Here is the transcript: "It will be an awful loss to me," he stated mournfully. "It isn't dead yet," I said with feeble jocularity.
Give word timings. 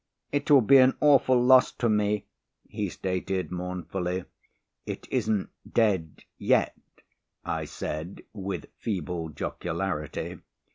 "It 0.31 0.49
will 0.49 0.61
be 0.61 0.77
an 0.77 0.97
awful 0.99 1.39
loss 1.39 1.71
to 1.73 1.87
me," 1.87 2.25
he 2.67 2.89
stated 2.89 3.51
mournfully. 3.51 4.25
"It 4.87 5.07
isn't 5.11 5.51
dead 5.71 6.23
yet," 6.39 6.75
I 7.45 7.65
said 7.65 8.23
with 8.33 8.65
feeble 8.79 9.29
jocularity. 9.29 10.39